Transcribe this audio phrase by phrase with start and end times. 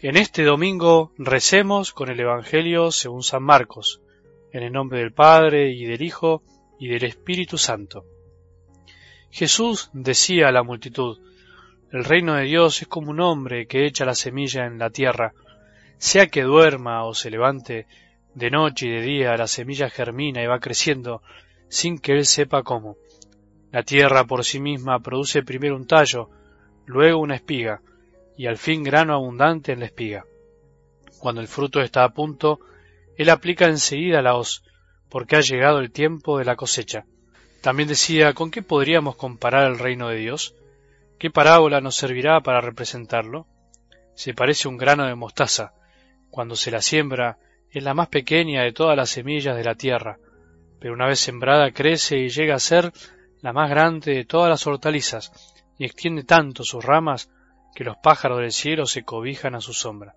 [0.00, 4.00] En este domingo recemos con el Evangelio según San Marcos,
[4.52, 6.44] en el nombre del Padre y del Hijo
[6.78, 8.04] y del Espíritu Santo.
[9.32, 11.18] Jesús decía a la multitud,
[11.90, 15.34] el reino de Dios es como un hombre que echa la semilla en la tierra,
[15.96, 17.88] sea que duerma o se levante,
[18.36, 21.22] de noche y de día la semilla germina y va creciendo,
[21.68, 22.98] sin que él sepa cómo.
[23.72, 26.30] La tierra por sí misma produce primero un tallo,
[26.86, 27.82] luego una espiga,
[28.38, 30.24] y al fin grano abundante en la espiga.
[31.18, 32.60] Cuando el fruto está a punto,
[33.16, 34.62] él aplica enseguida la hoz,
[35.10, 37.04] porque ha llegado el tiempo de la cosecha.
[37.60, 40.54] También decía, ¿con qué podríamos comparar el reino de Dios?
[41.18, 43.48] ¿Qué parábola nos servirá para representarlo?
[44.14, 45.72] Se parece un grano de mostaza.
[46.30, 47.38] Cuando se la siembra,
[47.72, 50.18] es la más pequeña de todas las semillas de la tierra,
[50.78, 52.92] pero una vez sembrada crece y llega a ser
[53.42, 55.32] la más grande de todas las hortalizas,
[55.76, 57.30] y extiende tanto sus ramas
[57.74, 60.14] que los pájaros del cielo se cobijan a su sombra.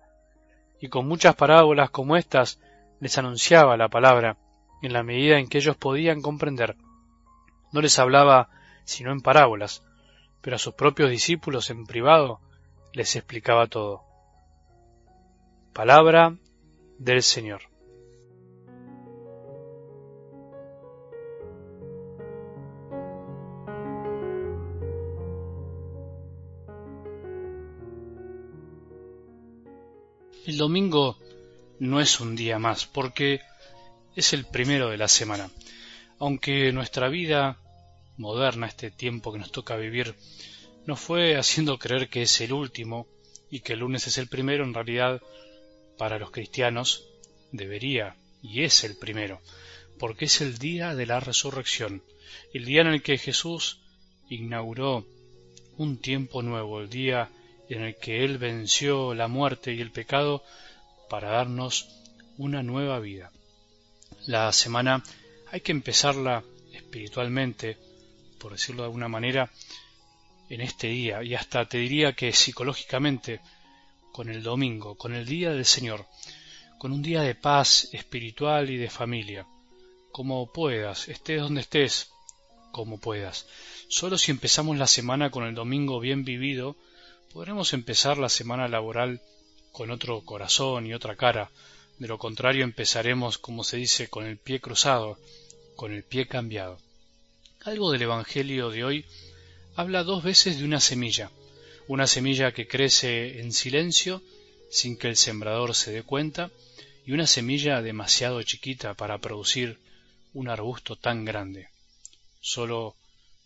[0.80, 2.60] Y con muchas parábolas como estas
[3.00, 4.36] les anunciaba la palabra
[4.82, 6.76] en la medida en que ellos podían comprender.
[7.72, 8.48] No les hablaba
[8.84, 9.84] sino en parábolas,
[10.40, 12.40] pero a sus propios discípulos en privado
[12.92, 14.04] les explicaba todo.
[15.72, 16.36] Palabra
[16.98, 17.71] del Señor.
[30.44, 31.18] El domingo
[31.78, 33.40] no es un día más, porque
[34.16, 35.48] es el primero de la semana.
[36.18, 37.58] Aunque nuestra vida
[38.16, 40.16] moderna, este tiempo que nos toca vivir,
[40.84, 43.06] nos fue haciendo creer que es el último
[43.50, 45.22] y que el lunes es el primero, en realidad,
[45.96, 47.04] para los cristianos,
[47.52, 49.40] debería y es el primero,
[50.00, 52.02] porque es el día de la resurrección,
[52.52, 53.78] el día en el que Jesús
[54.28, 55.06] inauguró
[55.76, 57.30] un tiempo nuevo, el día
[57.74, 60.42] en el que Él venció la muerte y el pecado
[61.08, 61.88] para darnos
[62.38, 63.30] una nueva vida.
[64.26, 65.02] La semana
[65.50, 67.76] hay que empezarla espiritualmente,
[68.38, 69.50] por decirlo de alguna manera,
[70.48, 73.40] en este día y hasta te diría que psicológicamente
[74.12, 76.06] con el domingo, con el día del Señor,
[76.78, 79.46] con un día de paz espiritual y de familia,
[80.10, 82.10] como puedas, estés donde estés,
[82.70, 83.46] como puedas.
[83.88, 86.76] Solo si empezamos la semana con el domingo bien vivido,
[87.32, 89.22] podremos empezar la semana laboral
[89.72, 91.50] con otro corazón y otra cara.
[91.98, 95.18] De lo contrario empezaremos, como se dice, con el pie cruzado,
[95.74, 96.78] con el pie cambiado.
[97.64, 99.04] Algo del Evangelio de hoy
[99.76, 101.30] habla dos veces de una semilla,
[101.88, 104.22] una semilla que crece en silencio,
[104.70, 106.50] sin que el sembrador se dé cuenta,
[107.06, 109.78] y una semilla demasiado chiquita para producir
[110.34, 111.68] un arbusto tan grande.
[112.40, 112.94] Solo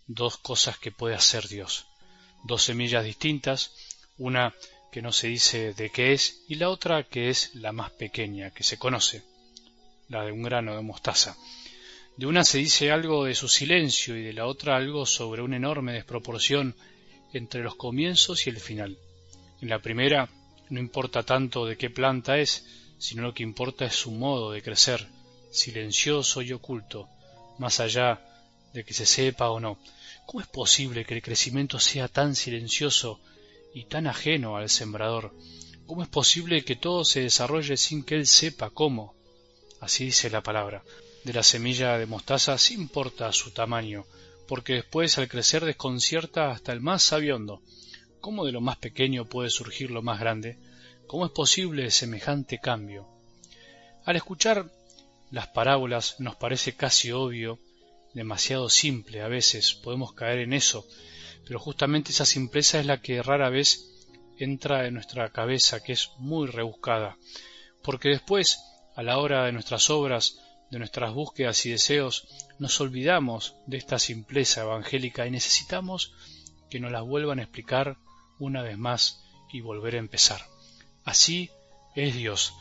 [0.07, 1.87] dos cosas que puede hacer Dios
[2.47, 3.73] dos semillas distintas,
[4.19, 4.55] una
[4.91, 8.51] que no se dice de qué es y la otra que es la más pequeña
[8.51, 9.23] que se conoce,
[10.09, 11.37] la de un grano de mostaza.
[12.17, 15.57] De una se dice algo de su silencio y de la otra algo sobre una
[15.57, 16.75] enorme desproporción
[17.33, 18.97] entre los comienzos y el final.
[19.61, 20.29] En la primera
[20.71, 22.65] no importa tanto de qué planta es,
[22.99, 25.07] sino lo que importa es su modo de crecer,
[25.51, 27.09] silencioso y oculto,
[27.59, 28.21] más allá
[28.73, 29.79] de que se sepa o no.
[30.27, 33.21] ¿Cómo es posible que el crecimiento sea tan silencioso
[33.73, 35.33] y tan ajeno al sembrador?
[35.87, 39.15] ¿Cómo es posible que todo se desarrolle sin que él sepa cómo?
[39.81, 40.83] Así dice la palabra.
[41.23, 44.05] De la semilla de mostaza sí importa su tamaño,
[44.49, 47.63] porque después al crecer desconcierta hasta el más sabiondo.
[48.21, 50.59] ¿Cómo de lo más pequeño puede surgir lo más grande?
[51.07, 53.09] ¿Cómo es posible semejante cambio?
[54.05, 54.73] Al escuchar
[55.31, 57.61] las parábolas nos parece casi obvio
[58.17, 60.87] demasiado simple a veces, podemos caer en eso,
[61.45, 63.91] pero justamente esa simpleza es la que rara vez
[64.39, 67.19] entra en nuestra cabeza, que es muy rebuscada,
[67.83, 68.59] porque después,
[68.95, 70.41] a la hora de nuestras obras,
[70.71, 72.27] de nuestras búsquedas y deseos,
[72.59, 76.15] nos olvidamos de esta simpleza evangélica y necesitamos
[76.71, 77.99] que nos la vuelvan a explicar
[78.39, 79.23] una vez más
[79.53, 80.41] y volver a empezar.
[81.05, 81.51] Así
[81.95, 82.55] es Dios,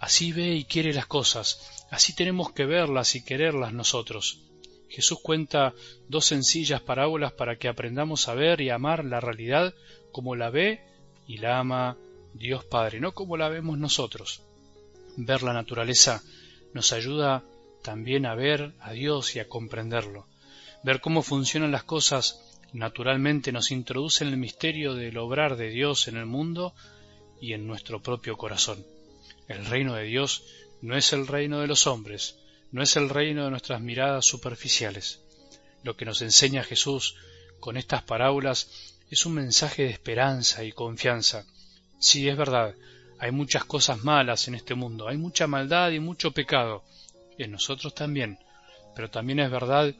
[0.00, 4.45] así ve y quiere las cosas, así tenemos que verlas y quererlas nosotros.
[4.88, 5.74] Jesús cuenta
[6.08, 9.74] dos sencillas parábolas para que aprendamos a ver y amar la realidad
[10.12, 10.80] como la ve
[11.26, 11.96] y la ama
[12.34, 14.42] Dios Padre, no como la vemos nosotros.
[15.16, 16.22] Ver la naturaleza
[16.72, 17.42] nos ayuda
[17.82, 20.26] también a ver a Dios y a comprenderlo.
[20.82, 22.42] Ver cómo funcionan las cosas
[22.72, 26.74] naturalmente nos introduce en el misterio del obrar de Dios en el mundo
[27.40, 28.84] y en nuestro propio corazón.
[29.48, 30.44] El reino de Dios
[30.82, 32.36] no es el reino de los hombres,
[32.76, 35.22] no es el reino de nuestras miradas superficiales.
[35.82, 37.14] Lo que nos enseña Jesús
[37.58, 38.68] con estas parábolas
[39.10, 41.46] es un mensaje de esperanza y confianza.
[41.98, 42.74] Sí, es verdad,
[43.18, 46.84] Hay muchas cosas malas en este mundo, hay mucha maldad y mucho pecado,
[47.38, 48.38] en nosotros también,
[48.94, 49.94] pero también es verdad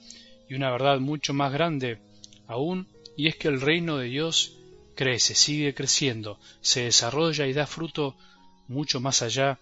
[0.47, 1.99] y una verdad mucho más grande
[2.47, 4.53] aún, y es que el reino de Dios
[4.95, 8.19] crece, sigue creciendo, se desarrolla y da fruto
[8.69, 9.61] mucho más allá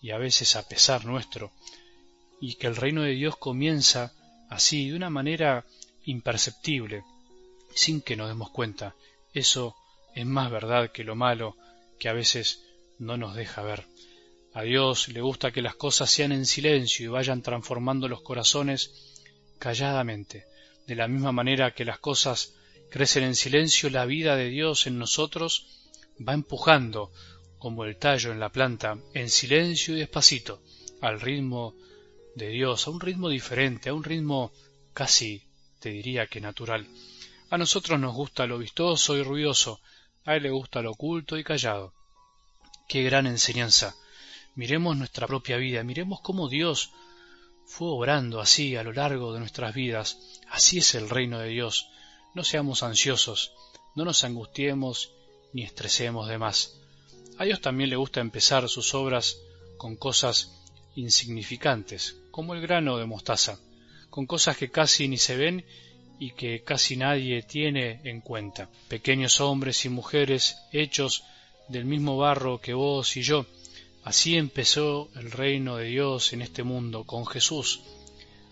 [0.00, 1.52] y a veces a pesar nuestro,
[2.40, 4.12] y que el reino de Dios comienza
[4.50, 5.64] así, de una manera
[6.04, 7.04] imperceptible,
[7.74, 8.94] sin que nos demos cuenta.
[9.32, 9.74] Eso
[10.14, 11.56] es más verdad que lo malo
[11.98, 12.62] que a veces
[12.98, 13.86] no nos deja ver.
[14.52, 18.92] A Dios le gusta que las cosas sean en silencio y vayan transformando los corazones
[19.58, 20.46] calladamente.
[20.86, 22.54] De la misma manera que las cosas
[22.90, 25.66] crecen en silencio, la vida de Dios en nosotros
[26.26, 27.10] va empujando,
[27.58, 30.62] como el tallo en la planta, en silencio y despacito,
[31.00, 31.74] al ritmo
[32.34, 34.52] de Dios, a un ritmo diferente, a un ritmo
[34.92, 35.42] casi,
[35.80, 36.86] te diría que natural.
[37.50, 39.80] A nosotros nos gusta lo vistoso y ruidoso,
[40.24, 41.92] a él le gusta lo oculto y callado.
[42.88, 43.94] Qué gran enseñanza.
[44.54, 46.90] Miremos nuestra propia vida, miremos cómo Dios
[47.66, 50.18] fue obrando así a lo largo de nuestras vidas.
[50.48, 51.88] Así es el reino de Dios.
[52.34, 53.52] No seamos ansiosos,
[53.94, 55.12] no nos angustiemos
[55.52, 56.80] ni estresemos de más.
[57.38, 59.38] A Dios también le gusta empezar sus obras
[59.76, 60.63] con cosas
[60.96, 63.58] insignificantes, como el grano de mostaza,
[64.10, 65.64] con cosas que casi ni se ven
[66.18, 68.68] y que casi nadie tiene en cuenta.
[68.88, 71.24] Pequeños hombres y mujeres hechos
[71.68, 73.46] del mismo barro que vos y yo.
[74.04, 77.80] Así empezó el reino de Dios en este mundo con Jesús.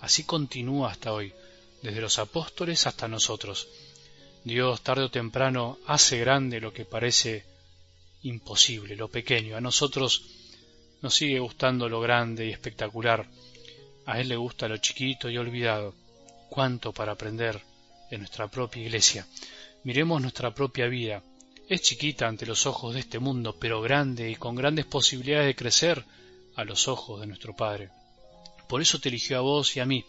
[0.00, 1.32] Así continúa hasta hoy,
[1.82, 3.68] desde los apóstoles hasta nosotros.
[4.44, 7.44] Dios tarde o temprano hace grande lo que parece
[8.22, 9.56] imposible, lo pequeño.
[9.56, 10.24] A nosotros
[11.02, 13.26] nos sigue gustando lo grande y espectacular.
[14.06, 15.94] A Él le gusta lo chiquito y olvidado.
[16.48, 17.60] Cuánto para aprender
[18.10, 19.26] en nuestra propia iglesia.
[19.84, 21.22] Miremos nuestra propia vida.
[21.68, 25.56] Es chiquita ante los ojos de este mundo, pero grande y con grandes posibilidades de
[25.56, 26.04] crecer
[26.54, 27.90] a los ojos de nuestro Padre.
[28.68, 30.04] Por eso te eligió a vos y a mí,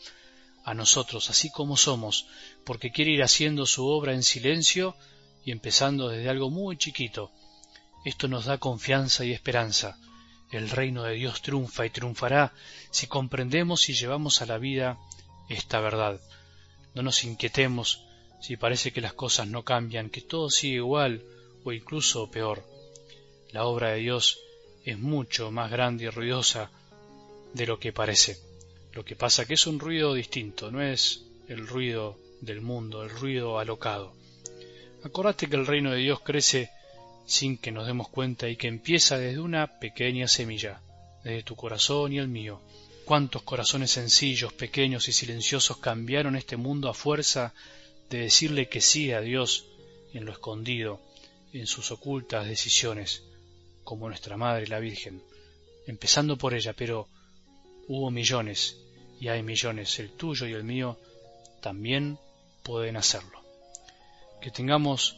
[0.63, 2.27] a nosotros, así como somos,
[2.65, 4.95] porque quiere ir haciendo su obra en silencio
[5.45, 7.31] y empezando desde algo muy chiquito.
[8.05, 9.97] Esto nos da confianza y esperanza.
[10.53, 12.53] El reino de Dios triunfa y triunfará
[12.91, 14.99] si comprendemos y llevamos a la vida
[15.49, 16.21] esta verdad.
[16.93, 18.03] No nos inquietemos
[18.39, 21.23] si parece que las cosas no cambian, que todo sigue igual
[21.63, 22.63] o incluso peor.
[23.51, 24.41] La obra de Dios
[24.85, 26.69] es mucho más grande y ruidosa
[27.53, 28.37] de lo que parece.
[28.91, 33.09] Lo que pasa que es un ruido distinto, no es el ruido del mundo, el
[33.09, 34.13] ruido alocado.
[35.03, 36.69] Acordate que el reino de Dios crece
[37.25, 40.81] sin que nos demos cuenta y que empieza desde una pequeña semilla,
[41.23, 42.61] desde tu corazón y el mío.
[43.05, 47.53] Cuántos corazones sencillos, pequeños y silenciosos cambiaron este mundo a fuerza
[48.09, 49.65] de decirle que sí a Dios
[50.13, 51.01] en lo escondido,
[51.53, 53.23] en sus ocultas decisiones,
[53.83, 55.21] como nuestra Madre la Virgen,
[55.87, 57.07] empezando por ella, pero
[57.87, 58.77] hubo millones,
[59.19, 60.97] y hay millones, el tuyo y el mío,
[61.61, 62.17] también
[62.63, 63.41] pueden hacerlo.
[64.41, 65.17] Que tengamos